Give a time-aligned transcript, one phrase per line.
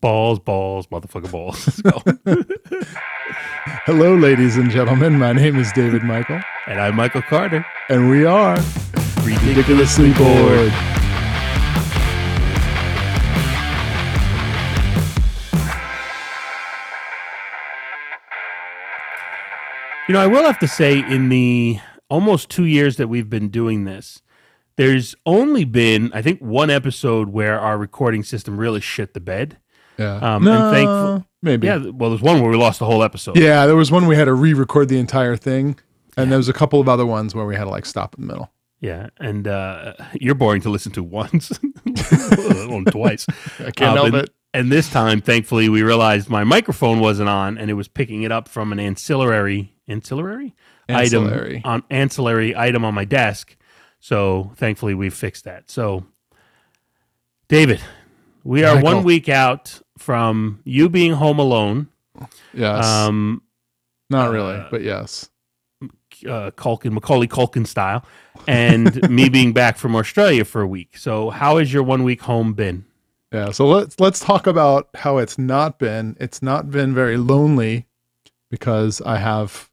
[0.00, 1.82] Balls, balls, motherfucker balls.
[3.84, 5.18] Hello, ladies and gentlemen.
[5.18, 7.66] My name is David Michael, and I'm Michael Carter.
[7.90, 8.56] and we are
[9.22, 10.72] Ridiculously bored.
[20.08, 21.78] You know, I will have to say, in the
[22.08, 24.22] almost two years that we've been doing this,
[24.76, 29.58] there's only been, I think, one episode where our recording system really shit the bed.
[30.00, 30.16] Yeah.
[30.36, 31.66] Um, no, and thankful- maybe.
[31.66, 33.36] Yeah, well, there's one where we lost the whole episode.
[33.36, 35.78] Yeah, there was one we had to re-record the entire thing,
[36.16, 38.22] and there was a couple of other ones where we had to like stop in
[38.22, 38.50] the middle.
[38.80, 41.52] Yeah, and uh, you're boring to listen to once,
[41.86, 43.26] Well, twice.
[43.58, 44.30] I can't Um, help and, it.
[44.54, 48.32] and this time, thankfully, we realized my microphone wasn't on, and it was picking it
[48.32, 50.54] up from an ancillary ancillary,
[50.88, 51.56] Ancillary.
[51.58, 53.54] item on ancillary item on my desk.
[53.98, 55.70] So thankfully, we fixed that.
[55.70, 56.06] So,
[57.48, 57.80] David,
[58.44, 58.94] we are Michael.
[58.94, 61.88] one week out from you being home alone.
[62.54, 62.84] Yes.
[62.84, 63.42] Um,
[64.08, 65.28] Not really, uh, but yes.
[65.82, 68.04] uh, Culkin, Macaulay Culkin style,
[68.46, 70.96] and me being back from Australia for a week.
[70.96, 72.84] So, how has your one week home been?
[73.32, 73.52] Yeah.
[73.52, 76.16] So let's let's talk about how it's not been.
[76.18, 77.86] It's not been very lonely
[78.50, 79.70] because I have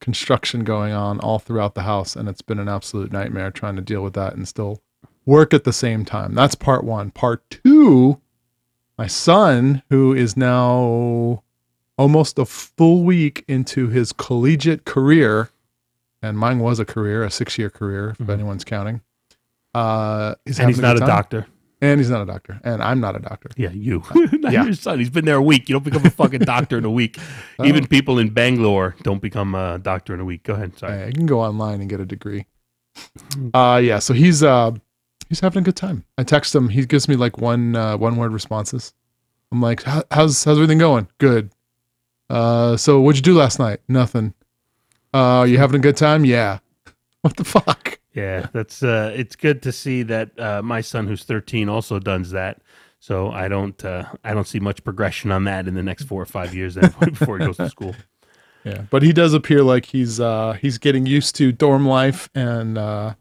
[0.00, 3.82] construction going on all throughout the house, and it's been an absolute nightmare trying to
[3.82, 4.82] deal with that and still
[5.24, 6.34] work at the same time.
[6.34, 7.10] That's part one.
[7.10, 8.20] Part two,
[9.00, 11.42] my son, who is now
[11.96, 15.48] almost a full week into his collegiate career,
[16.22, 18.28] and mine was a career, a six year career, if Mhm.
[18.30, 19.00] anyone's counting.
[19.72, 21.08] Uh, he's And he's having not a time.
[21.08, 21.46] doctor.
[21.80, 23.48] and he's not a doctor, and I'm not a doctor.
[23.56, 24.02] Yeah, you.
[24.44, 24.64] not Yeah.
[24.64, 24.98] your son.
[24.98, 25.70] He's been there a week.
[25.70, 27.16] You don't become a fucking doctor in a week.
[27.64, 30.42] Even people in Bangalore don't become a doctor in a week.
[30.42, 30.76] Go ahead.
[30.78, 31.04] Sorry.
[31.04, 32.44] I can go online and get a degree.
[33.54, 34.72] Uh yeah, so he's uh
[35.30, 36.04] he's having a good time.
[36.18, 38.92] I text him, he gives me like one uh one word responses.
[39.50, 41.08] I'm like, how's how's everything going?
[41.16, 41.50] Good.
[42.28, 43.80] Uh so what'd you do last night?
[43.88, 44.34] Nothing.
[45.14, 46.26] Uh you having a good time?
[46.26, 46.58] Yeah.
[47.22, 47.98] What the fuck?
[48.14, 48.82] Yeah, that's.
[48.82, 52.62] uh It's good to see that uh my son, who's 13, also does that.
[52.98, 53.82] So I don't.
[53.84, 56.74] uh I don't see much progression on that in the next four or five years
[56.76, 57.94] then, before he goes to school.
[58.64, 58.82] Yeah.
[58.90, 63.14] But he does appear like he's uh he's getting used to dorm life and uh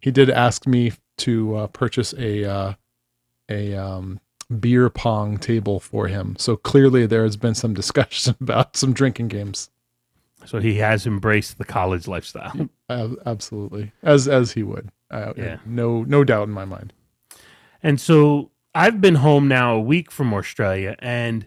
[0.00, 2.72] he did ask me to uh, purchase a uh
[3.48, 4.20] a um
[4.58, 6.34] beer pong table for him.
[6.38, 9.70] So clearly there has been some discussion about some drinking games.
[10.46, 12.68] So he has embraced the college lifestyle.
[13.26, 13.92] Absolutely.
[14.02, 14.90] As as he would.
[15.10, 15.58] Uh, Yeah.
[15.66, 16.92] No no doubt in my mind.
[17.82, 21.46] And so I've been home now a week from Australia, and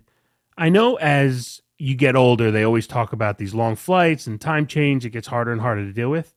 [0.58, 4.68] I know as you get older, they always talk about these long flights and time
[4.68, 5.06] change.
[5.06, 6.34] It gets harder and harder to deal with.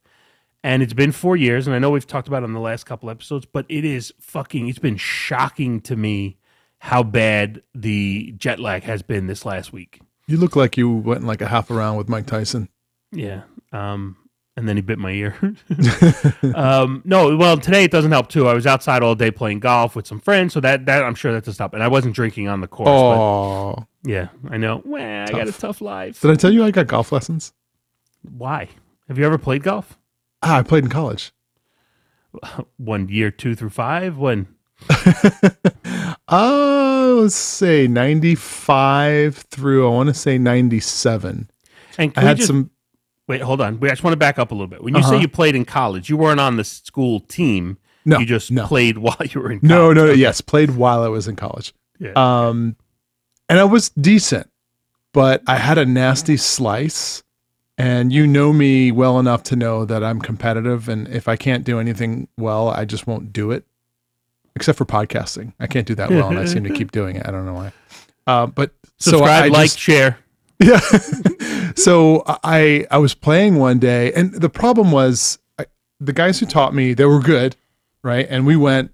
[0.67, 2.87] And it's been four years, and I know we've talked about it in the last
[2.87, 6.39] couple episodes, but it is fucking, it's been shocking to me
[6.79, 10.01] how bad the jet lag has been this last week.
[10.27, 12.69] You look like you went like a half around with Mike Tyson.
[13.13, 13.43] Yeah.
[13.71, 14.17] Um,
[14.57, 15.37] and then he bit my ear.
[16.57, 18.49] um, no, well, today it doesn't help too.
[18.49, 21.33] I was outside all day playing golf with some friends, so that that I'm sure
[21.33, 21.75] that's a stop.
[21.75, 22.89] And I wasn't drinking on the course.
[22.89, 23.87] But oh.
[24.03, 24.83] yeah, I know.
[24.85, 26.21] Well, I got a tough life.
[26.23, 27.53] Did I tell you I got golf lessons?
[28.23, 28.69] Why?
[29.07, 29.97] Have you ever played golf?
[30.49, 31.33] Ah, I played in college.
[32.77, 34.17] One year, two through five.
[34.19, 34.47] When?
[36.29, 41.51] uh, let's say 95 through, I want to say 97.
[41.99, 42.71] And I had just, some,
[43.27, 43.41] wait.
[43.41, 43.81] Hold on.
[43.81, 44.83] We I just want to back up a little bit.
[44.83, 45.11] When you Uh-huh.
[45.13, 47.79] say you played in college, you weren't on the school team.
[48.05, 48.67] no, you just no.
[48.67, 49.61] played while you were in.
[49.63, 49.97] no, college.
[49.97, 50.21] no, no, Okay.
[50.21, 51.73] yes, played while I was in college.
[51.99, 52.13] Yeah.
[52.15, 52.77] Um,
[53.49, 54.51] and I was decent,
[55.13, 57.23] but I had a nasty slice.
[57.79, 60.89] And you know me well enough to know that I'm competitive.
[60.89, 63.67] And if I can't do anything well, I just won't do it,
[64.55, 65.53] except for podcasting.
[65.61, 66.29] I can't do that well.
[66.31, 67.27] And I seem to keep doing it.
[67.27, 67.73] I don't know why.
[68.27, 70.19] Uh, but so Subscribe, I like, just- share.
[70.59, 70.81] Yeah.
[71.77, 75.67] so I I was playing one day, and the problem was I,
[76.01, 77.57] the guys who taught me they were good,
[78.03, 78.27] right?
[78.31, 78.91] And we went,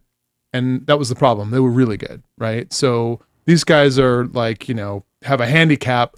[0.53, 1.53] and that was the problem.
[1.53, 2.73] They were really good, right?
[2.73, 6.17] So these guys are like you know have a handicap.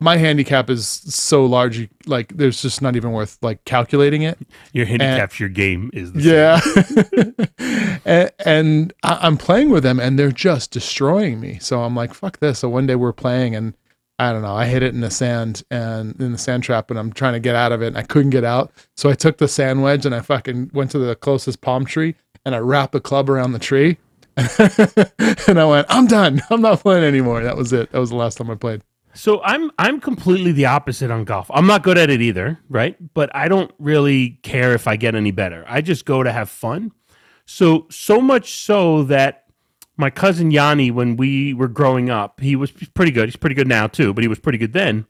[0.00, 4.38] My handicap is so large, like there's just not even worth like calculating it.
[4.72, 7.34] Your handicaps, your game is the same.
[7.58, 7.98] Yeah.
[8.04, 11.58] and and I, I'm playing with them and they're just destroying me.
[11.60, 12.60] So I'm like, fuck this.
[12.60, 13.74] So one day we're playing and
[14.18, 16.98] I don't know, I hit it in the sand and in the sand trap and
[16.98, 18.72] I'm trying to get out of it and I couldn't get out.
[18.96, 22.14] So I took the sand wedge and I fucking went to the closest palm tree
[22.44, 23.98] and I wrapped a club around the tree.
[24.36, 26.42] and I went, I'm done.
[26.50, 27.42] I'm not playing anymore.
[27.42, 27.90] That was it.
[27.92, 28.82] That was the last time I played.
[29.14, 31.50] So I'm I'm completely the opposite on golf.
[31.54, 32.96] I'm not good at it either, right?
[33.14, 35.64] But I don't really care if I get any better.
[35.68, 36.92] I just go to have fun.
[37.46, 39.44] So so much so that
[39.96, 43.26] my cousin Yanni, when we were growing up, he was pretty good.
[43.26, 45.06] He's pretty good now too, but he was pretty good then.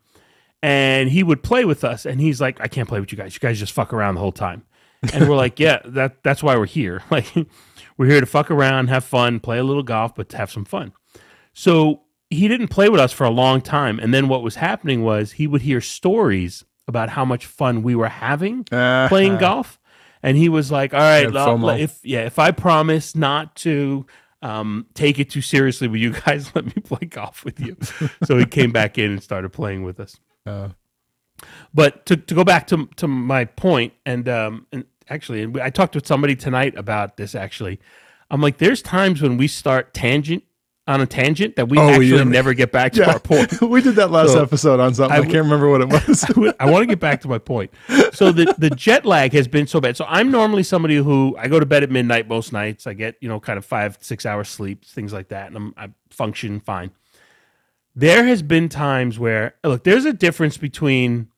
[0.62, 3.34] And he would play with us, and he's like, "I can't play with you guys.
[3.34, 4.62] You guys just fuck around the whole time."
[5.12, 7.02] And we're like, "Yeah, that that's why we're here.
[7.10, 7.26] Like,
[7.96, 10.64] we're here to fuck around, have fun, play a little golf, but to have some
[10.64, 10.92] fun."
[11.52, 12.03] So
[12.34, 15.32] he didn't play with us for a long time, and then what was happening was
[15.32, 18.64] he would hear stories about how much fun we were having
[19.08, 19.78] playing golf,
[20.22, 21.24] and he was like, "All right,
[21.78, 24.06] Yeah, if yeah, if I promise not to."
[24.42, 26.54] Um, take it too seriously with you guys.
[26.54, 27.78] Let me play golf with you.
[28.24, 30.18] so he came back in and started playing with us.
[30.44, 30.68] Uh,
[31.72, 35.94] But to, to go back to to my point, and um, and actually, I talked
[35.94, 37.34] with somebody tonight about this.
[37.34, 37.80] Actually,
[38.30, 40.44] I'm like, there's times when we start tangent
[40.86, 42.24] on a tangent that we Oh, actually yeah.
[42.24, 43.60] never get back to yeah, our point.
[43.62, 45.12] we did that last So, episode on something.
[45.12, 46.54] I I, w- can't remember what it was.
[46.60, 47.70] I want to get back to my point.
[48.12, 49.96] So the the jet lag has been so bad.
[49.96, 52.86] So I'm normally somebody who I go to bed at midnight most nights.
[52.86, 55.74] I get you know kind of five six hours sleep, things like that, and I'm,
[55.76, 56.90] I function fine.
[57.96, 61.28] There has been times where look, there's a difference between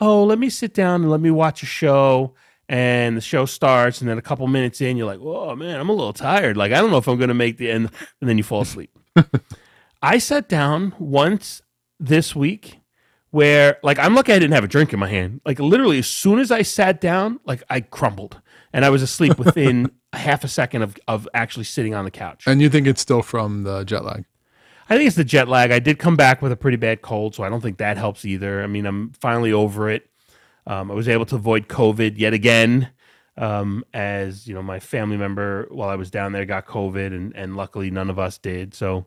[0.00, 2.34] oh, let me sit down and let me watch a show.
[2.68, 5.90] And the show starts, and then a couple minutes in, you're like, "Oh man, I'm
[5.90, 6.56] a little tired.
[6.56, 7.90] Like I don't know if I'm going to make the end."
[8.20, 8.96] And then you fall asleep.
[10.02, 11.62] I sat down once
[12.00, 12.80] this week
[13.30, 15.40] where like I'm lucky I didn't have a drink in my hand.
[15.44, 18.40] Like literally as soon as I sat down, like I crumbled
[18.72, 22.10] and I was asleep within a half a second of, of actually sitting on the
[22.10, 22.44] couch.
[22.46, 24.24] and you think it's still from the jet lag?
[24.88, 25.70] I think it's the jet lag.
[25.70, 28.24] I did come back with a pretty bad cold, so I don't think that helps
[28.24, 28.62] either.
[28.62, 30.08] I mean, I'm finally over it.
[30.66, 32.90] Um, I was able to avoid COVID yet again,
[33.36, 37.34] um, as you know, my family member while I was down there got COVID, and
[37.36, 38.74] and luckily none of us did.
[38.74, 39.06] So,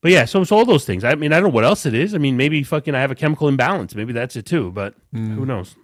[0.00, 1.04] but yeah, so it's all those things.
[1.04, 2.14] I mean, I don't know what else it is.
[2.14, 3.94] I mean, maybe fucking I have a chemical imbalance.
[3.94, 4.70] Maybe that's it too.
[4.72, 4.94] But
[5.34, 5.76] who knows?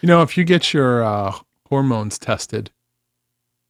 [0.00, 1.34] You know, if you get your uh,
[1.68, 2.70] hormones tested,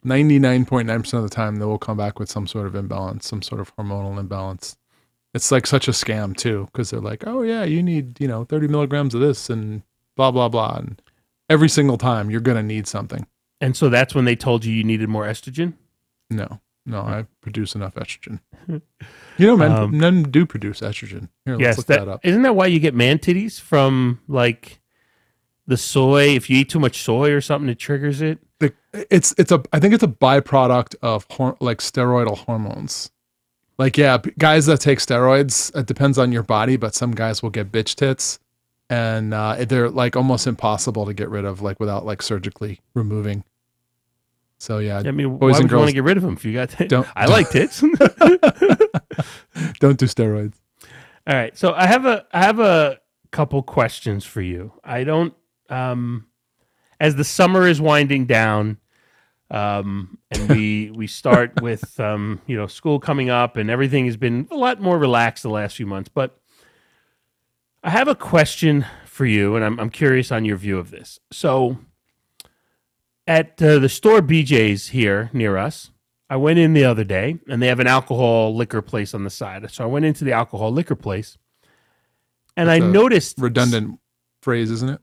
[0.05, 3.61] 99.9% of the time they will come back with some sort of imbalance, some sort
[3.61, 4.77] of hormonal imbalance.
[5.35, 8.45] It's like such a scam too, because they're like, oh yeah, you need, you know,
[8.45, 9.83] 30 milligrams of this and
[10.19, 10.76] blah, blah, blah.
[10.76, 11.00] And
[11.49, 13.26] every single time you're going to need something.
[13.61, 15.75] And so that's when they told you you needed more estrogen.
[16.29, 18.41] No, no, I produce enough estrogen.
[18.67, 21.29] You know, men, Um, men do produce estrogen.
[21.47, 22.20] Here, let's yes, look that, that up.
[22.25, 24.81] isn't that why you get man titties from like
[25.67, 26.35] the soy?
[26.37, 28.38] If you eat too much soy or something, it triggers it.
[28.61, 28.75] the,
[29.11, 33.11] it's it's a I think it's a byproduct of hor- like steroidal hormones.
[33.79, 37.50] Like yeah, guys that take steroids, it depends on your body, but some guys will
[37.50, 38.38] get bitch tits,
[38.90, 43.44] and uh, they're like almost impossible to get rid of, like without like surgically removing.
[44.58, 46.44] So yeah, I mean, Boys why would you want to get rid of them if
[46.44, 46.75] you got?
[46.88, 47.81] don't- I like tits.
[49.81, 50.55] don't do steroids.
[51.26, 52.99] All right, so I have a I have a
[53.31, 54.73] couple questions for you.
[54.82, 55.35] I don't
[55.69, 56.26] um
[56.99, 58.79] as the summer is winding down
[59.50, 64.17] um and we we start with um you know school coming up and everything has
[64.17, 66.38] been a lot more relaxed the last few months, but
[67.88, 71.19] I have a question for you and I'm I'm curious on your view of this.
[71.32, 71.79] So
[73.26, 75.90] at uh, the store BJ's here near us,
[76.29, 79.31] I went in the other day and they have an alcohol liquor place on the
[79.31, 79.70] side.
[79.70, 81.38] So I went into the alcohol liquor place
[82.58, 83.99] and That's I noticed Redundant
[84.43, 85.00] phrase, isn't it?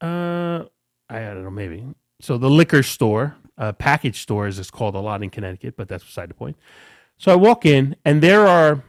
[0.00, 0.66] Uh,
[1.10, 1.84] I, I don't know, maybe.
[2.20, 5.88] So the liquor store, uh, package store, as it's called a lot in Connecticut, but
[5.88, 6.56] that's beside the point.
[7.16, 8.84] So I walk in and there are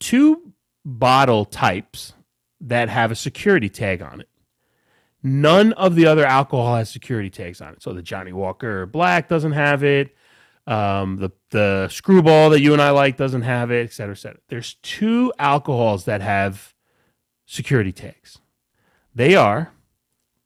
[0.00, 0.54] two
[0.84, 2.14] bottle types
[2.60, 4.28] that have a security tag on it.
[5.22, 7.82] None of the other alcohol has security tags on it.
[7.82, 10.14] So the Johnnie Walker Black doesn't have it.
[10.66, 14.18] Um, the the Screwball that you and I like doesn't have it, et cetera, et
[14.18, 14.40] cetera.
[14.48, 16.74] There's two alcohols that have
[17.44, 18.38] security tags.
[19.14, 19.72] They are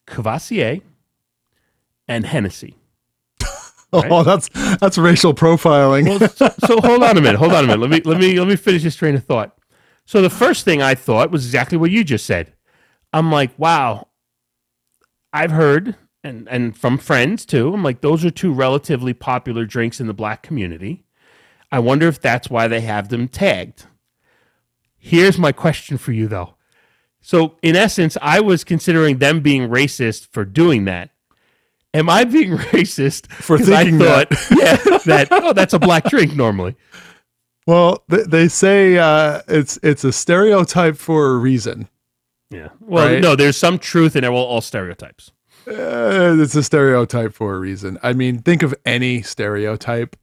[0.07, 0.81] Courvoisier
[2.09, 2.77] and Hennessy.
[3.93, 4.11] Right.
[4.11, 6.09] Oh, that's that's racial profiling.
[6.19, 7.37] Well, so, so hold on a minute.
[7.37, 7.79] Hold on a minute.
[7.79, 9.57] Let me let me let me finish this train of thought.
[10.07, 12.53] So the first thing I thought was exactly what you just said.
[13.13, 14.09] I'm like, wow.
[15.33, 17.73] I've heard and and from friends too.
[17.75, 21.05] I'm like, those are two relatively popular drinks in the black community.
[21.73, 23.87] I wonder if that's why they have them tagged.
[24.99, 26.55] Here's my question for you though.
[27.21, 31.11] So in essence, I was considering them being racist for doing that.
[31.93, 34.49] Am I being racist For 'Cause I thinking thought, that.
[34.51, 36.77] yeah, that oh, that's a black drink normally.
[37.67, 41.89] Well, they, they say uh, it's it's a stereotype for a reason.
[42.51, 42.69] Yeah.
[42.81, 43.23] Well, Right.
[43.23, 44.29] no, there's some truth in it.
[44.33, 45.31] Well, all stereotypes.
[45.67, 47.99] Uh, it's a stereotype for a reason.
[48.03, 50.15] I mean, think of any stereotype.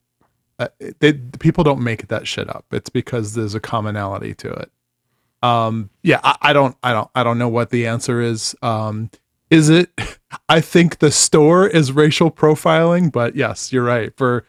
[0.58, 0.68] Uh,
[1.00, 2.64] they, people don't make that shit up.
[2.70, 4.70] It's because there's a commonality to it.
[5.42, 8.54] Um, yeah, I, I don't, I don't, I don't know what the answer is.
[8.62, 9.10] Um,
[9.50, 9.90] is it?
[10.48, 14.16] I think the store is racial profiling, but yes, you're right.
[14.16, 14.46] For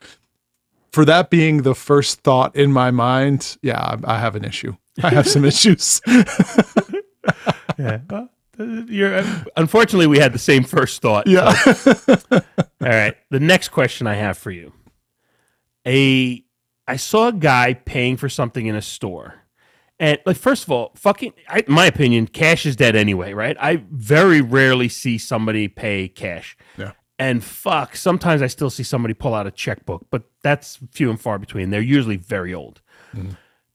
[0.94, 4.76] for that being the first thought in my mind, yeah, I, I have an issue.
[5.04, 6.00] I have some issues.
[7.78, 8.00] yeah.
[8.10, 8.30] Well,
[8.88, 11.28] you're, uh, unfortunately, we had the same first thought.
[11.28, 11.52] Yeah.
[11.54, 11.96] so-
[12.32, 12.42] All
[12.90, 13.16] right.
[13.32, 14.72] The next question I have for you.
[15.88, 16.44] A
[16.88, 19.36] I saw a guy paying for something in a store.
[20.00, 23.56] And like first of all, fucking I, my opinion, cash is dead anyway, right?
[23.60, 26.58] I very rarely see somebody pay cash.
[26.78, 26.92] Yeah.
[27.20, 31.22] And fuck, sometimes I still see somebody pull out a checkbook, but that's few and
[31.22, 31.70] far between.
[31.70, 32.82] They're usually very old.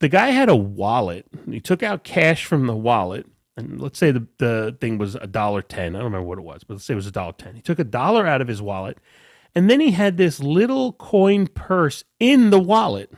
[0.00, 1.26] The guy had a wallet.
[1.48, 3.26] He took out cash from the wallet,
[3.56, 5.94] and let's say the, the thing was a dollar ten.
[5.94, 7.54] I don't remember what it was, but let's say it was a dollar ten.
[7.54, 8.98] He took a dollar out of his wallet,
[9.54, 13.12] and then he had this little coin purse in the wallet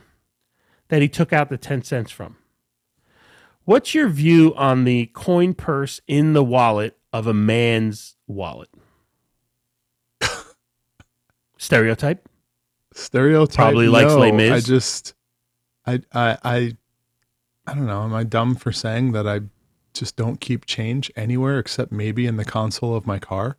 [0.89, 2.37] that he took out the ten cents from.
[3.63, 8.69] What's your view on the coin purse in the wallet of a man's wallet?
[11.61, 12.27] Stereotype?
[12.93, 13.55] Stereotype.
[13.55, 14.51] Probably likes no, Les Mis.
[14.51, 15.13] I just,
[15.85, 16.77] I, I, I,
[17.67, 18.01] I don't know.
[18.01, 19.41] Am I dumb for saying that I
[19.93, 23.57] just don't keep change anywhere except maybe in the console of my car?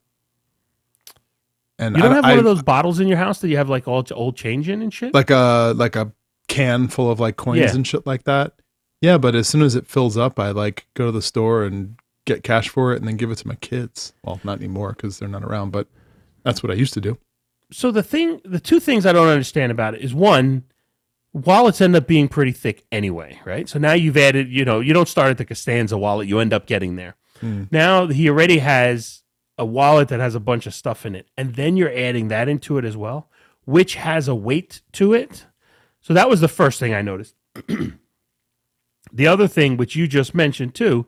[1.78, 3.56] And You don't I, have I- one of those bottles in your house that you
[3.56, 5.14] have like all old change in and shit?
[5.14, 6.12] like a like a
[6.48, 7.72] can full of like coins Yeah.
[7.74, 8.54] and shit like that.
[9.00, 11.96] Yeah, but as soon as it fills up, I like go to the store and
[12.24, 14.12] get cash for it and then give it to my kids.
[14.24, 15.86] Well, not anymore because they're not around, but
[16.42, 17.16] that's what I used to do.
[17.72, 20.64] So the thing the two things i don't understand about it is one
[21.32, 23.68] wallets end up being pretty thick anyway right?
[23.68, 26.52] So now you've added you know you don't start at the costanza wallet you end
[26.52, 27.16] up getting there.
[27.40, 27.64] Hmm.
[27.70, 29.22] now he already has
[29.58, 32.48] a wallet that has a bunch of stuff in it and then you're adding that
[32.48, 33.30] into it as well
[33.64, 35.46] which has a weight to it.
[36.00, 37.34] So that was the first thing i noticed.
[39.12, 41.06] The other thing which you just mentioned too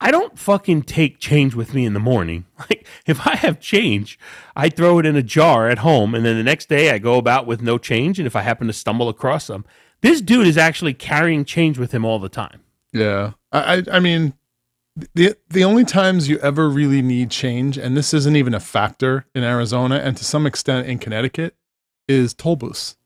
[0.00, 2.46] I don't fucking take change with me in the morning.
[2.70, 4.18] Like if I have change,
[4.56, 7.16] I throw it in a jar at home and then the next day I go
[7.18, 9.64] about with no change and if I happen to stumble across some.
[10.00, 12.60] This dude is actually carrying change with him all the time.
[12.92, 13.32] Yeah.
[13.52, 14.34] I, I I mean
[15.14, 19.26] the the only times you ever really need change, and this isn't even a factor
[19.34, 21.56] in Arizona and to some extent in Connecticut,
[22.08, 22.96] is toll booths.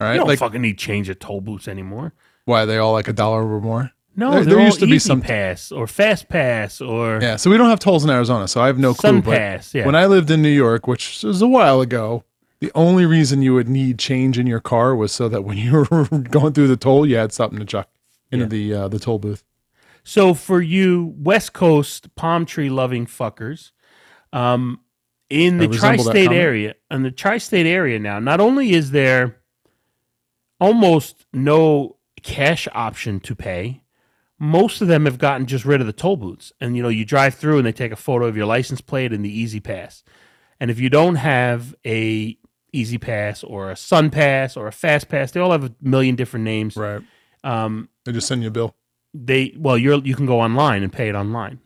[0.00, 0.16] All You right.
[0.18, 2.12] don't Like fucking need change at toll booths anymore.
[2.44, 3.90] why are they all like a dollar or more?
[4.18, 7.36] No, There- there used to be some- pass or fast pass or Yeah.
[7.36, 9.22] So we don't have tolls in Arizona, so I have no clue.
[9.22, 9.72] pass.
[9.74, 9.86] Yeah.
[9.86, 12.24] When I lived in New York, which was a while ago,
[12.60, 15.86] the only reason you would need change in your car was so that when you
[15.88, 17.88] were going through the toll, you had something to chuck
[18.32, 18.48] into Yeah.
[18.48, 19.44] the uh, the toll booth.
[20.02, 23.70] So for you West Coast palm tree loving fuckers,
[24.32, 24.80] um,
[25.30, 29.36] in the tri-state area, in the tri-state area now, not only is there
[30.60, 33.82] almost no cash option to pay,
[34.38, 36.52] most of them have gotten just rid of the toll booths.
[36.60, 39.12] And you know, you drive through and they take a photo of your license plate
[39.12, 40.02] and the E-ZPass.
[40.60, 42.36] And if you don't have a
[42.72, 46.76] E-ZPass or a SunPass or a Fast Pass, they all have a million different names.
[46.76, 47.02] Right.
[47.44, 48.74] Um, They just send you a bill.
[49.14, 51.60] they well you're you can go online and pay it online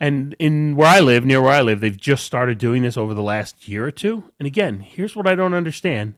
[0.00, 3.14] and in where i live near where i live they've just started doing this over
[3.14, 6.14] the last year or two and again here's what i don't understand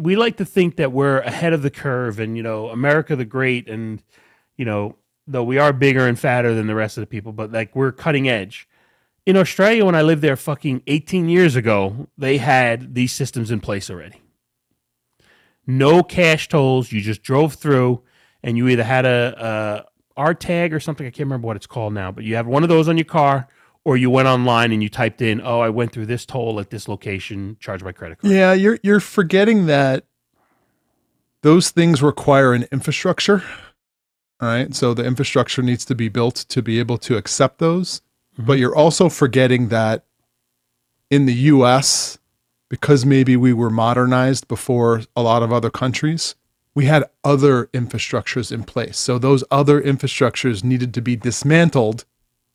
[0.00, 3.24] we like to think that we're ahead of the curve and you know america the
[3.24, 4.02] great and
[4.56, 4.96] you know
[5.26, 7.92] though we are bigger and fatter than the rest of the people but like we're
[7.92, 8.68] cutting edge
[9.24, 13.60] in australia when i lived there fucking 18 years ago they had these systems in
[13.60, 14.20] place already
[15.66, 18.02] no cash tolls you just drove through
[18.42, 21.06] and you either had a, a R tag or something.
[21.06, 23.04] I can't remember what it's called now, but you have one of those on your
[23.04, 23.48] car,
[23.84, 26.70] or you went online and you typed in, "Oh, I went through this toll at
[26.70, 30.06] this location, charge my credit card." Yeah, you're you're forgetting that
[31.42, 33.42] those things require an infrastructure.
[34.40, 34.74] All right.
[34.74, 38.02] So the infrastructure needs to be built to be able to accept those.
[38.38, 38.46] Mhm.
[38.46, 40.04] But you're also forgetting that
[41.10, 42.18] in the US,
[42.68, 46.34] because maybe we were modernized before a lot of other countries,
[46.74, 48.98] we had other infrastructures in place.
[48.98, 52.04] So those other infrastructures needed to be dismantled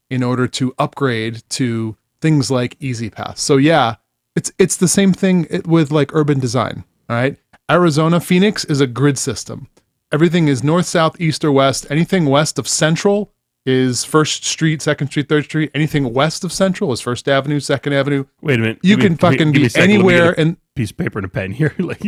[0.10, 3.40] in order to upgrade to things like E-ZPass.
[3.40, 3.96] So yeah,
[4.36, 6.84] it's it's the same thing with like urban design.
[7.10, 7.38] All right,
[7.70, 9.68] Arizona, Phoenix is a grid system.
[10.12, 11.86] Everything is north, south, east, or west.
[11.90, 13.32] Anything west of Central
[13.66, 15.72] is First Street, Second Street, Third Street.
[15.74, 18.26] Anything west of Central is First Avenue, Second Avenue.
[18.42, 18.80] Wait a minute.
[18.82, 19.82] You Give can me- fucking me be a second.
[19.82, 21.74] Let me get anywhere a in piece of paper and a pen here.
[21.80, 22.04] like,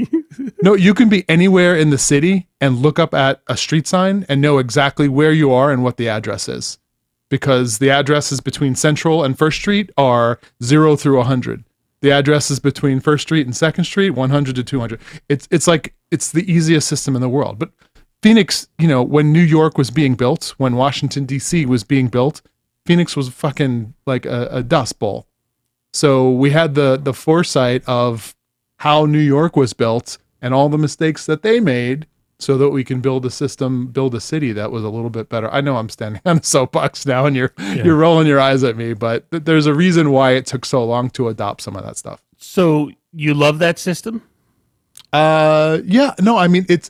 [0.62, 4.26] no, you can be anywhere in the city and look up at a street sign
[4.28, 6.80] and know exactly where you are and what the address is.
[7.30, 11.64] Because the addresses between Central and First Street are 0 through 100.
[12.02, 15.00] The addresses between First Street and Second Street 100 to 200.
[15.30, 17.58] It's it's like it's the easiest system in the world.
[17.58, 17.72] But
[18.24, 21.66] Phoenix, you know, when New York was being built, when Washington D.C.
[21.66, 22.42] was being built,
[22.86, 25.28] Phoenix was fucking like a, a dust bowl.
[25.92, 28.34] So we had the the foresight of
[28.78, 32.08] how New York was built and all the mistakes that they made
[32.40, 35.28] so that we can build a system, build a city that was a little bit
[35.28, 35.50] better.
[35.54, 37.84] I know I'm standing on a soapbox now and you're yeah.
[37.84, 40.84] you're rolling your eyes at me, but th- there's a reason why it took so
[40.86, 42.24] long to adopt some of that stuff.
[42.38, 44.24] So you love that system?
[45.12, 46.90] Uh yeah, no, I mean it's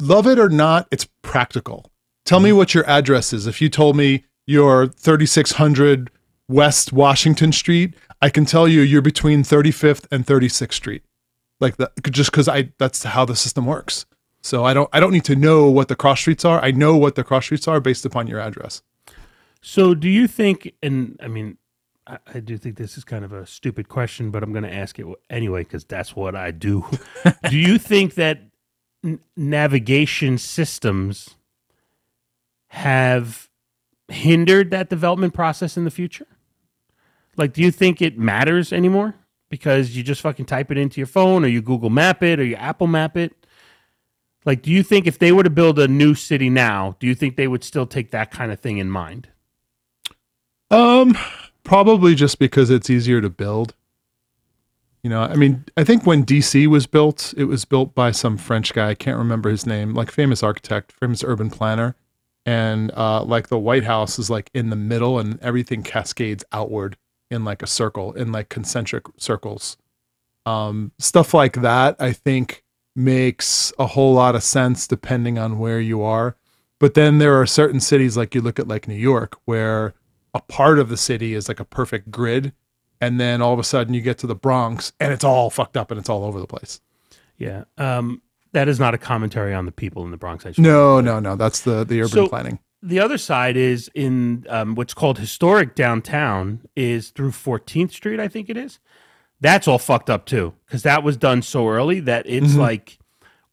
[0.00, 1.90] love it or not, it's practical.
[2.24, 2.46] Tell mm-hmm.
[2.46, 3.46] me what your address is.
[3.46, 6.10] If you told me you're 3600
[6.48, 11.02] West Washington Street, I can tell you you're between 35th and 36th Street.
[11.60, 14.06] Like that just cuz I that's how the system works.
[14.42, 16.62] So I don't I don't need to know what the cross streets are.
[16.62, 18.82] I know what the cross streets are based upon your address.
[19.60, 21.58] So do you think and I mean
[22.06, 24.74] I, I do think this is kind of a stupid question, but I'm going to
[24.74, 26.84] ask it anyway because that's what I do.
[27.50, 28.49] do you think that
[29.36, 31.36] navigation systems
[32.68, 33.48] have
[34.08, 36.26] hindered that development process in the future?
[37.36, 39.14] Like, do you think it matters anymore
[39.48, 42.44] because you just fucking type it into your phone or you Google Map it or
[42.44, 43.34] you Apple Map it?
[44.44, 47.14] Like, do you think if they were to build a new city now, do you
[47.14, 49.28] think they would still take that kind of thing in mind?
[50.70, 51.16] Um,
[51.62, 53.74] probably just because it's easier to build.
[55.02, 58.36] You know, I mean, I think when DC was built, it was built by some
[58.36, 58.90] French guy.
[58.90, 61.96] I can't remember his name, like famous architect, famous urban planner.
[62.44, 66.96] And uh, like the White House is like in the middle and everything cascades outward
[67.30, 69.76] in like a circle, in like concentric circles.
[70.44, 72.64] Um, stuff like that, I think
[72.96, 76.36] makes a whole lot of sense depending on where you are.
[76.78, 79.94] But then there are certain cities like you look at like New York where
[80.34, 82.52] a part of the city is like a perfect grid
[83.00, 85.76] and then all of a sudden you get to the Bronx and it's all fucked
[85.76, 86.80] up and it's all over the place.
[87.38, 87.64] Yeah.
[87.78, 90.44] Um, that is not a commentary on the people in the Bronx.
[90.58, 91.36] no, no, no.
[91.36, 92.58] That's the the urban so, planning.
[92.82, 98.28] The other side is in um, what's called historic downtown is through 14th Street, I
[98.28, 98.78] think it is
[99.40, 102.60] that's all fucked up too because that was done so early that it's mm-hmm.
[102.60, 102.98] like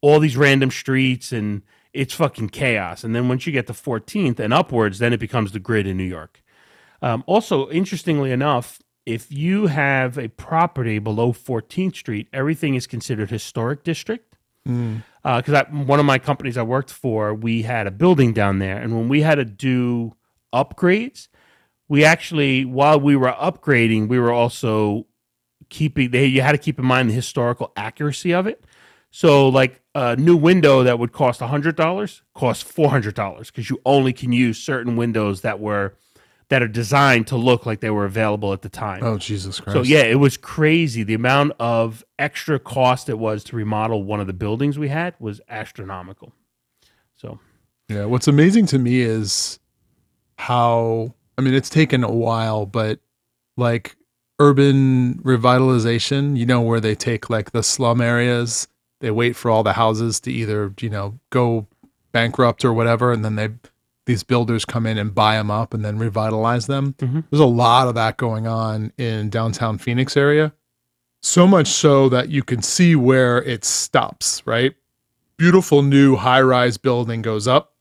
[0.01, 1.63] all these random streets and
[1.93, 3.03] it's fucking chaos.
[3.03, 5.97] And then once you get to 14th and upwards, then it becomes the grid in
[5.97, 6.43] New York.
[7.01, 13.29] Um, also, interestingly enough, if you have a property below 14th Street, everything is considered
[13.29, 14.35] historic district.
[14.65, 15.53] Because mm.
[15.53, 18.93] uh, one of my companies I worked for, we had a building down there, and
[18.93, 20.13] when we had to do
[20.53, 21.29] upgrades,
[21.87, 25.07] we actually, while we were upgrading, we were also
[25.69, 28.65] keeping they you had to keep in mind the historical accuracy of it.
[29.09, 33.69] So like a new window that would cost hundred dollars cost four hundred dollars because
[33.69, 35.95] you only can use certain windows that were
[36.49, 39.03] that are designed to look like they were available at the time.
[39.03, 39.75] Oh Jesus Christ!
[39.75, 41.03] So yeah, it was crazy.
[41.03, 45.15] The amount of extra cost it was to remodel one of the buildings we had
[45.19, 46.33] was astronomical.
[47.15, 47.39] So
[47.89, 49.59] yeah, what's amazing to me is
[50.37, 52.99] how I mean it's taken a while, but
[53.57, 53.95] like
[54.39, 58.67] urban revitalization, you know, where they take like the slum areas,
[58.99, 61.67] they wait for all the houses to either, you know, go
[62.11, 63.49] bankrupt or whatever, and then they
[64.07, 66.93] these builders come in and buy them up and then revitalize them.
[66.93, 67.19] Mm-hmm.
[67.29, 70.53] There's a lot of that going on in downtown Phoenix area.
[71.21, 74.73] So much so that you can see where it stops, right?
[75.37, 77.73] Beautiful new high rise building goes up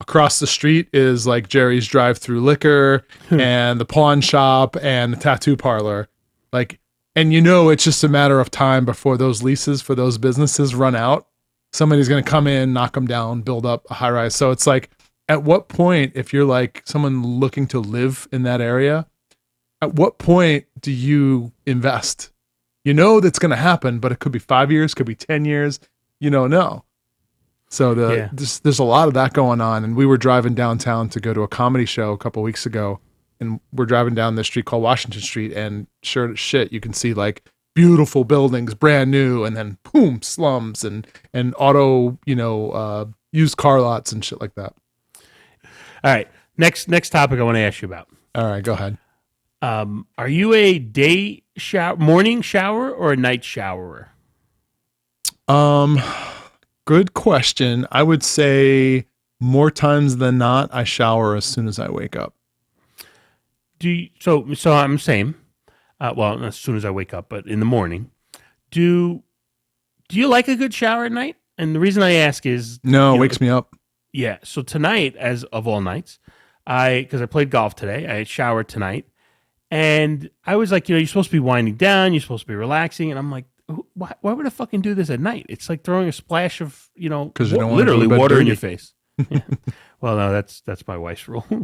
[0.00, 3.40] across the street is like Jerry's drive through liquor hmm.
[3.40, 6.08] and the pawn shop and the tattoo parlor.
[6.52, 6.78] Like,
[7.16, 10.74] and you know, it's just a matter of time before those leases for those businesses
[10.74, 11.26] run out.
[11.72, 14.34] Somebody's going to come in, knock them down, build up a high rise.
[14.34, 14.90] So it's like,
[15.32, 19.06] at what point, if you're like someone looking to live in that area,
[19.80, 22.30] at what point do you invest?
[22.84, 25.46] You know that's going to happen, but it could be five years, could be 10
[25.46, 25.80] years.
[26.20, 26.84] You don't know.
[27.70, 28.28] So the yeah.
[28.30, 31.32] there's, there's a lot of that going on, and we were driving downtown to go
[31.32, 33.00] to a comedy show a couple weeks ago,
[33.40, 37.14] and we're driving down this street called Washington Street, and sure shit, you can see
[37.14, 37.42] like
[37.74, 43.56] beautiful buildings, brand new, and then boom, slums and and auto, you know, uh, used
[43.56, 44.74] car lots and shit like that.
[46.04, 48.08] All right, next next topic I want to ask you about.
[48.34, 48.98] All right, go ahead.
[49.60, 54.08] Um, are you a day shower, morning shower, or a night showerer?
[55.48, 56.00] Um
[56.84, 57.86] Good question.
[57.92, 59.06] I would say
[59.38, 62.34] more times than not, I shower as soon as I wake up.
[63.78, 64.52] Do you, so?
[64.54, 65.36] So I'm same.
[66.00, 68.10] Uh, well, as soon as I wake up, but in the morning.
[68.70, 69.22] Do
[70.08, 71.36] Do you like a good shower at night?
[71.56, 73.76] And the reason I ask is no, it wakes me up.
[74.12, 74.38] Yeah.
[74.44, 76.18] So tonight, as of all nights,
[76.66, 79.06] I because I played golf today, I showered tonight,
[79.70, 82.48] and I was like, you know, you're supposed to be winding down, you're supposed to
[82.48, 83.46] be relaxing, and I'm like,
[83.94, 85.46] why, why would I fucking do this at night?
[85.48, 88.56] It's like throwing a splash of you know, because you don't literally water in your
[88.56, 88.94] face.
[89.28, 89.40] yeah.
[90.00, 91.46] Well, no, that's that's my wife's rule.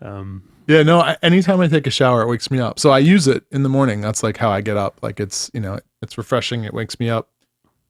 [0.00, 1.00] Um, Yeah, no.
[1.00, 2.78] I, anytime I take a shower, it wakes me up.
[2.78, 4.00] So I use it in the morning.
[4.00, 4.98] That's like how I get up.
[5.02, 6.64] Like it's you know it's refreshing.
[6.64, 7.30] It wakes me up.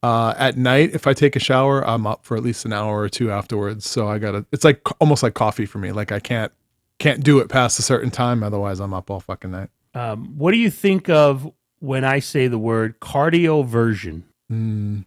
[0.02, 3.00] Uh, at night, if I take a shower, I'm up for at least an hour
[3.00, 3.88] or two afterwards.
[3.88, 4.44] So I gotta.
[4.52, 5.92] It's like almost like coffee for me.
[5.92, 6.52] Like I can't
[6.98, 8.42] can't do it past a certain time.
[8.42, 9.70] Otherwise, I'm up all fucking night.
[9.94, 14.22] um, what do you think of when I say the word cardioversion?
[14.50, 15.04] Mm.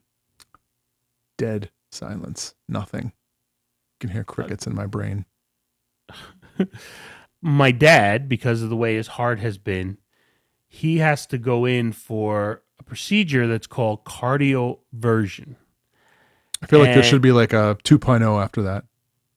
[1.37, 2.55] Dead silence.
[2.69, 3.05] Nothing.
[3.05, 5.25] You can hear crickets in my brain.
[7.41, 9.97] My dad, because of the way his heart has been,
[10.67, 15.55] he has to go in for procedure that's called cardioversion.
[16.61, 18.85] I feel like there should be like a 2.0 after that.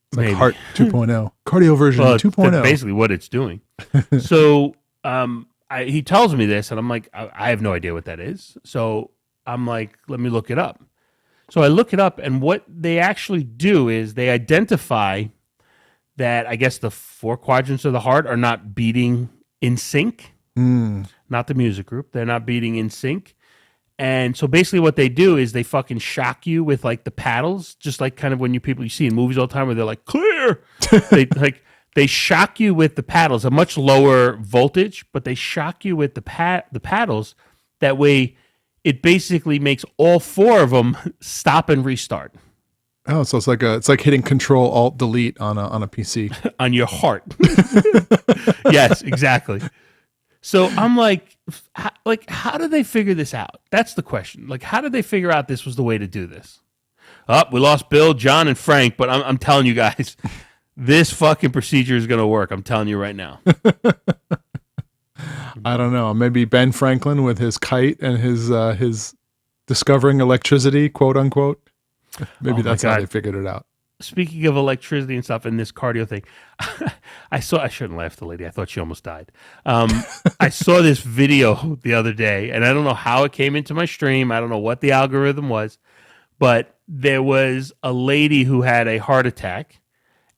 [0.09, 0.35] It's like Maybe.
[0.37, 1.31] heart 2.0.
[1.47, 2.63] Cardio version Well, that's 2.0.
[2.63, 3.61] basically what it's doing.
[4.21, 7.93] so um, I, he tells me this, and I'm like, I, I have no idea
[7.93, 8.57] what that is.
[8.65, 9.11] So
[9.47, 10.83] I'm like, let me look it up.
[11.51, 15.25] So I look it up, and what they actually do is they identify
[16.17, 19.29] that I guess the four quadrants of the heart are not beating
[19.61, 21.09] in sync, Mm.
[21.31, 22.11] not the music group.
[22.13, 23.37] They're not beating in sync.
[23.99, 27.75] And so basically what they do is they fucking shock you with like the paddles,
[27.75, 29.75] just like kind of when you people you see in movies all the time where
[29.75, 30.63] they're like clear.
[31.11, 31.63] they like
[31.95, 36.15] they shock you with the paddles, a much lower voltage, but they shock you with
[36.15, 37.35] the pad the paddles.
[37.81, 38.37] That way
[38.85, 42.35] it basically makes all four of them stop and restart
[43.09, 45.89] Oh, so it's like a it's like hitting Control Alt Delete on a on a
[45.89, 46.53] PC.
[46.61, 47.25] on your heart.
[48.71, 49.63] yes, exactly.
[50.41, 51.37] So I'm like,
[51.75, 53.61] how, like, how did they figure this out?
[53.71, 54.47] That's the question.
[54.49, 56.61] Like, how did they figure out this was the way to do this?
[57.27, 60.17] Up, we lost Bill, John, and Frank, but I'm, I'm telling you guys,
[60.77, 62.51] this fucking procedure is going to work.
[62.51, 63.41] I'm telling you right now.
[65.65, 66.15] I don't know.
[66.15, 69.15] Maybe Ben Franklin with his kite and his uh, his
[69.67, 71.61] discovering electricity, quote unquote.
[72.41, 73.67] Maybe Oh that's how they figured it out.
[74.01, 76.23] Speaking of electricity and stuff and this cardio thing,
[77.33, 77.61] I saw.
[77.61, 78.47] I shouldn't laugh at the lady.
[78.47, 79.33] I thought she almost died.
[79.67, 79.91] Um,
[80.41, 83.75] I saw this video the other day, and I don't know how it came into
[83.75, 84.31] my stream.
[84.31, 85.79] I don't know what the algorithm was,
[86.39, 89.81] but there was a lady who had a heart attack,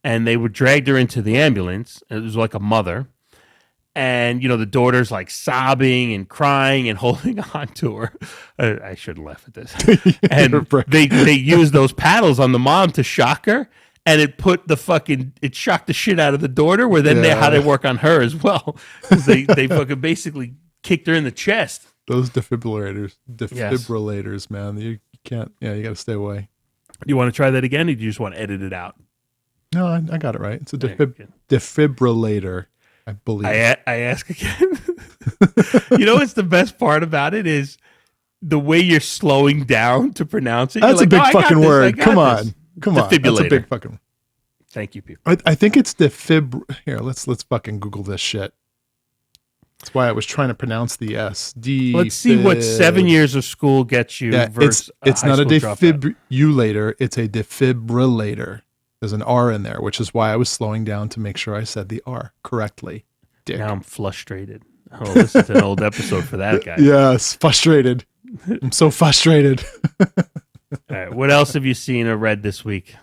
[0.02, 2.02] and they were dragged her into the ambulance.
[2.08, 3.08] It was like a mother,
[4.00, 8.12] and you know the daughter's like sobbing and crying and holding on to her.
[8.58, 9.74] I, I shouldn't laugh at this.
[10.30, 13.68] and they they used those paddles on the mom to shock her,
[14.06, 16.88] and it put the fucking it shocked the shit out of the daughter.
[16.88, 17.50] Where then they how Yeah.
[17.50, 21.30] they work on her as well, 'Cause they they fucking basically kicked her in the
[21.30, 21.86] chest.
[22.06, 24.78] Those defibrillators, defibrillators, man.
[24.78, 25.52] You can't.
[25.60, 26.48] Yeah, you got to stay away.
[27.06, 28.96] You want to try that again, or do you just want to edit it out?
[29.74, 30.60] No, I, I got it right.
[30.60, 32.66] It's a defib- defibrillator,
[33.06, 33.46] I believe.
[33.46, 34.78] I ask again.
[35.98, 37.78] you know what's the best part about it is
[38.42, 40.80] the way you're slowing down to pronounce it.
[40.80, 41.98] That's a like, big "Oh, fucking word.
[41.98, 43.02] Come this." on, come on.
[43.02, 43.50] That's a Defibrillator.
[43.50, 43.98] big fucking.
[44.70, 45.22] Thank you, people.
[45.26, 46.62] I, I think it's defib.
[46.84, 48.54] Here, let's let's fucking Google this shit.
[49.80, 51.54] That's why I was trying to pronounce the S.
[51.54, 51.94] D.
[51.94, 55.40] Let's see what seven years of school gets you Yeah, versus it's it's high not
[55.40, 56.94] a defibrillator.
[56.98, 58.60] It's a defibrillator.
[59.00, 61.54] There's an R in there, which is why I was slowing down to make sure
[61.54, 63.06] I said the R correctly.
[63.44, 63.58] Dick.
[63.58, 64.62] Now I'm frustrated.
[64.92, 66.76] Oh, this is an old episode for that guy.
[66.78, 68.04] Yes, frustrated.
[68.62, 69.64] I'm so frustrated.
[70.00, 70.06] All
[70.88, 72.94] right, what else have you seen or read this week?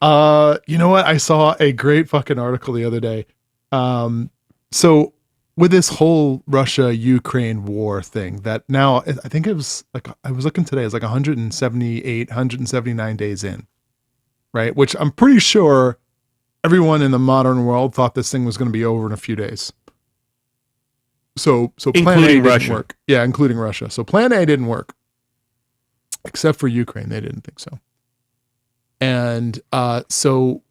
[0.00, 1.04] Uh, you know what?
[1.06, 3.26] I saw a great fucking article the other day.
[3.72, 4.30] Um,
[4.72, 5.14] so
[5.56, 10.08] with this whole Russia Ukraine war thing, that now I I think it was like
[10.24, 13.66] I was looking today, it's like 178, 179 days in,
[14.54, 14.74] right?
[14.74, 15.98] Which I'm pretty sure
[16.64, 19.16] everyone in the modern world thought this thing was going to be over in a
[19.18, 19.70] few days.
[21.36, 22.72] So, so Plan A Including didn't Russia.
[22.72, 22.96] work.
[23.06, 23.90] Yeah, including Russia.
[23.90, 24.94] So Plan A didn't work,
[26.24, 27.08] except for Ukraine.
[27.08, 27.80] They didn't think so.
[29.00, 30.62] And uh, so,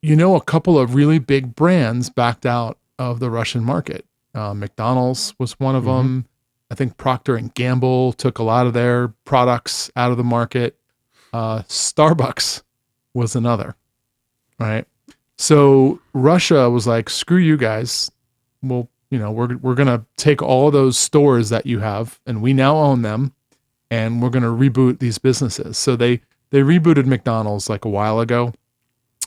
[0.00, 4.06] you know, a couple of really big brands backed out of the Russian market.
[4.34, 5.96] Uh, McDonald's was one of Mhm.
[5.98, 6.26] them.
[6.70, 10.78] I think Procter and Gamble took a lot of their products out of the market.
[11.32, 12.62] Uh, Starbucks
[13.14, 13.74] was another.
[14.58, 14.86] Right.
[15.38, 18.10] So Russia was like, "Screw you guys.
[18.62, 22.52] Well, you know, we're we're gonna take all those stores that you have, and we
[22.52, 23.32] now own them,
[23.90, 28.52] and we're gonna reboot these businesses." So they they rebooted McDonald's like a while ago.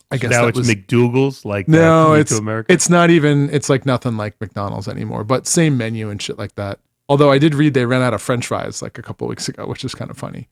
[0.10, 2.72] I So guess now that it's was McDougal's, like No, uh, it's- to America.
[2.72, 6.56] it's not even it's like nothing like McDonald's anymore, but same menu and shit like
[6.56, 6.80] that.
[7.10, 9.68] Although I did read they ran out of French fries like a couple weeks ago,
[9.68, 10.48] which is kind of funny.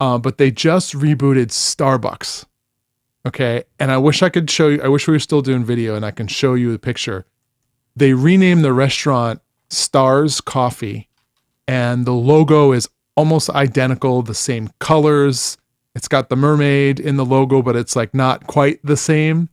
[0.00, 2.46] Uh, but they just rebooted Starbucks.
[3.26, 4.80] Okay, and I wish I could show you.
[4.80, 7.26] I wish we were still doing video and I can show you the picture.
[7.96, 11.08] They renamed the restaurant Stars Coffee,
[11.66, 15.58] and the logo is almost identical, the same colors.
[15.96, 19.48] It's got the mermaid in the logo, but it's like not quite the same.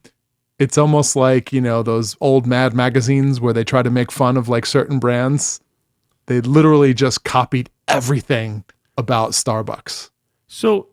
[0.60, 4.38] It's almost like, you know, those old Mad magazines where they try to make fun
[4.38, 5.62] of like certain brands.
[6.28, 8.66] They literally just copied everything
[8.98, 10.12] about Starbucks.
[10.48, 10.90] So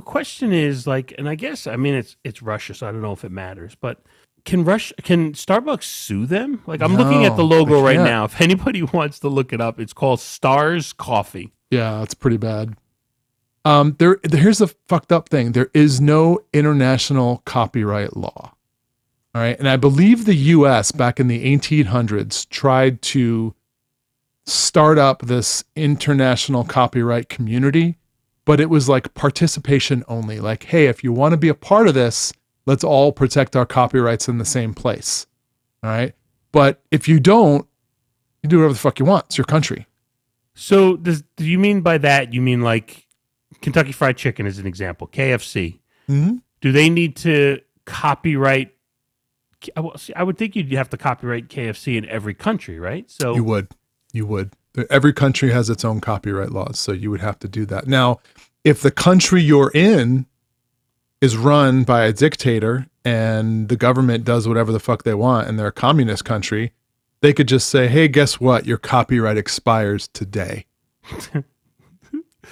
[0.02, 3.12] question is like, and I guess I mean it's it's Russia, so I don't know
[3.12, 4.02] if it matters, but
[4.44, 6.62] can Russia can Starbucks sue them?
[6.66, 8.24] Like I'm looking at the logo right now.
[8.24, 11.52] If anybody wants to look it up, it's called Stars Coffee.
[11.70, 12.76] Yeah, it's pretty bad.
[13.64, 15.50] Um, there, here's the fucked up thing.
[15.50, 18.52] There is no international copyright law.
[19.34, 20.92] All right, and I believe the U.S.
[20.92, 23.54] back in the 1800s tried to
[24.46, 27.98] start up this international copyright community,
[28.46, 30.40] but it was like participation only.
[30.40, 32.32] Like, hey, if you want to be a part of this,
[32.64, 35.26] let's all protect our copyrights in the same place.
[35.82, 36.14] All right,
[36.52, 37.66] but if you don't,
[38.42, 39.26] you do whatever the fuck you want.
[39.26, 39.86] It's your country.
[40.54, 43.06] So does do you mean by that you mean like
[43.60, 45.80] Kentucky Fried Chicken as an example, KFC?
[46.08, 46.36] Mm-hmm.
[46.62, 48.72] Do they need to copyright?
[49.76, 53.10] Well, see, I would think you'd have to copyright KFC in every country, right?
[53.10, 53.68] So You would.
[54.12, 54.54] You would.
[54.90, 57.86] Every country has its own copyright laws, so you would have to do that.
[57.86, 58.20] Now,
[58.64, 60.26] if the country you're in
[61.20, 65.58] is run by a dictator and the government does whatever the fuck they want and
[65.58, 66.72] they're a communist country,
[67.20, 68.66] they could just say, "Hey, guess what?
[68.66, 70.66] Your copyright expires today."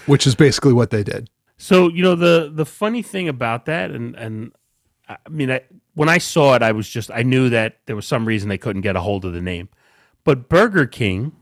[0.07, 1.31] Which is basically what they did.
[1.57, 4.53] So you know the the funny thing about that, and and
[5.09, 5.63] I mean, I,
[5.95, 8.59] when I saw it, I was just I knew that there was some reason they
[8.59, 9.69] couldn't get a hold of the name,
[10.25, 11.33] but Burger King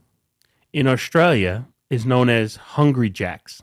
[0.73, 3.61] in Australia is known as Hungry Jacks.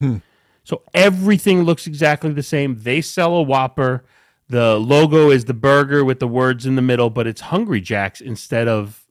[0.00, 0.18] Hmm.
[0.64, 2.78] So everything looks exactly the same.
[2.80, 4.04] They sell a Whopper.
[4.48, 8.20] The logo is the burger with the words in the middle, but it's Hungry Jacks
[8.20, 9.04] instead of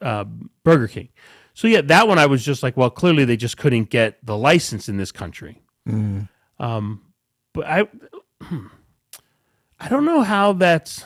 [0.00, 0.24] uh,
[0.64, 1.08] Burger King.
[1.54, 4.36] So yeah, that one I was just like, well, clearly they just couldn't get the
[4.36, 5.60] license in this country.
[5.88, 6.28] Mm.
[6.60, 7.02] Um,
[7.52, 7.88] but I,
[9.80, 11.04] I don't know how that's.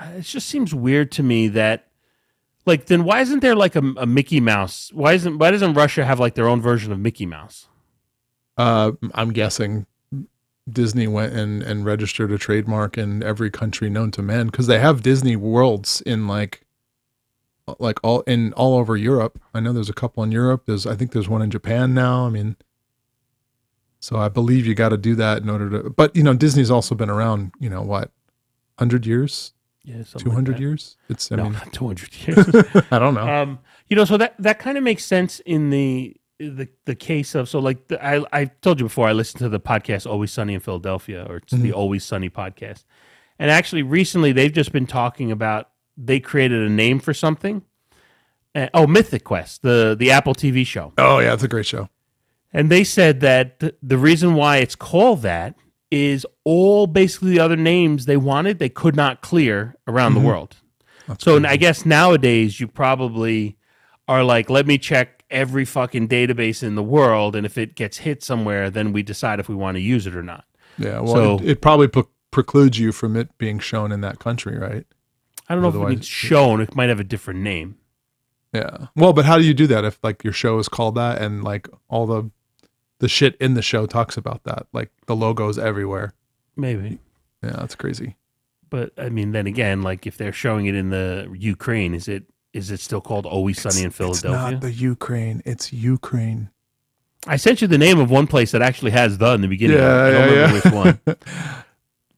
[0.00, 1.88] It just seems weird to me that,
[2.70, 4.90] like, then why isn't there like a, a Mickey Mouse?
[4.94, 7.68] Why isn't why doesn't Russia have like their own version of Mickey Mouse?
[8.56, 9.86] Uh, I'm guessing
[10.70, 14.78] Disney went and, and registered a trademark in every country known to man because they
[14.78, 16.64] have Disney worlds in like
[17.78, 19.40] like all in all over Europe.
[19.54, 20.64] I know there's a couple in Europe.
[20.66, 22.26] There's I think there's one in Japan now.
[22.26, 22.56] I mean,
[23.98, 25.90] so I believe you got to do that in order to.
[25.90, 27.52] But you know, Disney's also been around.
[27.58, 28.10] You know what,
[28.78, 29.52] hundred years,
[29.84, 30.96] Yeah, two hundred years.
[31.08, 32.46] It's I no, mean not two hundred years.
[32.90, 33.26] I don't know.
[33.28, 37.34] um, you know, so that that kind of makes sense in the the the case
[37.34, 40.32] of so like the, I I told you before I listened to the podcast Always
[40.32, 42.84] Sunny in Philadelphia or it's the Always Sunny podcast,
[43.38, 47.62] and actually recently they've just been talking about they created a name for something.
[48.54, 51.88] Uh, oh, Mythic Quest, the the Apple TV show, oh yeah, it's a great show.
[52.52, 55.54] and they said that th- the reason why it's called that
[55.90, 60.24] is all basically the other names they wanted they could not clear around the Mhm.
[60.24, 60.56] world.
[61.08, 61.46] That's So crazy.
[61.52, 63.56] I guess nowadays you probably
[64.06, 67.98] are like, let me check every fucking database in the world, and if it gets
[67.98, 70.44] hit somewhere, then we decide if we want to use it or not.
[70.78, 74.18] yeah, well, so- it, it probably pre- precludes you from it being shown in that
[74.18, 74.86] country, right?
[75.48, 76.60] I don't know if it's shown.
[76.60, 77.74] It might have a different name.
[78.52, 78.86] Yeah.
[78.96, 81.42] Well, but how do you do that if like your show is called that and
[81.44, 82.30] like all the
[83.00, 84.66] the shit in the show talks about that?
[84.72, 86.14] Like the logos everywhere.
[86.56, 86.98] Maybe.
[87.42, 88.16] Yeah, that's crazy.
[88.70, 92.24] But I mean, then again, like if they're showing it in the Ukraine, is it
[92.52, 94.52] is it still called Always Sunny in It's Philadelphia?
[94.52, 95.42] not the Ukraine.
[95.44, 96.50] It's Ukraine.
[97.26, 99.76] I sent you the name of one place that actually has the in the beginning.
[99.76, 100.52] Yeah, I don't yeah, remember yeah.
[100.52, 100.72] which
[101.06, 101.18] one.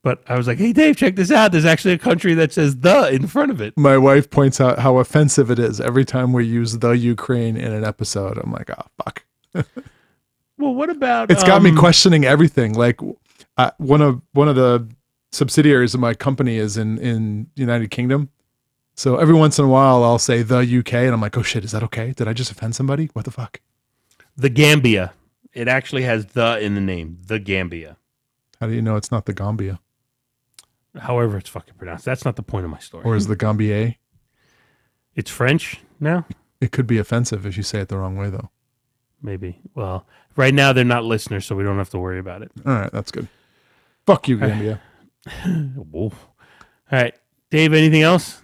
[0.03, 1.53] But I was like, hey Dave, check this out.
[1.53, 3.79] There's actually a country that says the in front of it.
[3.79, 7.73] My wife points out how offensive it is every time we use the Ukraine in
[7.73, 8.37] an episode.
[8.37, 9.25] I'm like, oh fuck.
[10.63, 12.75] Well, what about It's got me um, questioning everything.
[12.75, 13.01] Like
[13.57, 14.89] uh, one of one of the
[15.33, 18.29] subsidiaries of my company is in in United Kingdom.
[18.95, 21.65] So every once in a while I'll say the UK and I'm like, "Oh shit,
[21.65, 22.13] is that okay?
[22.13, 23.11] Did I just offend somebody?
[23.13, 23.61] What the fuck?"
[24.37, 25.13] the Gambia.
[25.53, 27.97] It actually has the in the name, the Gambia.
[28.61, 29.81] How do you know it's not the Gambia
[30.97, 32.05] However, it's fucking pronounced.
[32.05, 33.05] That's not the point of my story.
[33.05, 33.97] or is the Gambier?
[35.15, 36.27] it's French now,
[36.61, 38.51] It could be offensive if you say it the wrong way though.
[39.21, 39.61] maybe.
[39.75, 42.51] Well, right now they're not listeners, so we don't have to worry about it.
[42.67, 43.29] All right, that's good.
[44.07, 44.81] Fuck you, Gambia.
[45.47, 46.13] All
[46.91, 47.15] right,
[47.51, 47.73] Dave.
[47.73, 48.41] Anything else?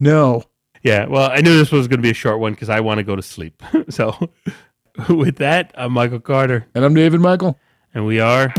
[0.00, 0.42] No.
[0.82, 1.06] Yeah.
[1.06, 3.04] Well, I knew this was going to be a short one because I want to
[3.04, 3.62] go to sleep.
[3.88, 4.30] so,
[5.08, 7.58] with that, I'm Michael Carter, And I'm David Michael.
[7.94, 8.52] and we are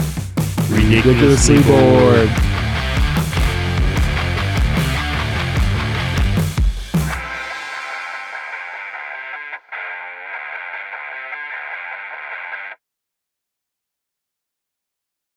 [0.69, 2.29] Ridiculously bored.